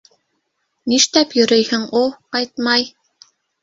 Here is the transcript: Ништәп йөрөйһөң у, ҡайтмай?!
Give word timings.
Ништәп 0.93 1.37
йөрөйһөң 1.41 1.87
у, 2.03 2.05
ҡайтмай?! 2.35 2.93